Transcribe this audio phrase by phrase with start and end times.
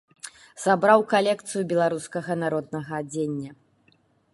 [0.63, 3.51] Сабраў калекцыю беларускага народнага адзення.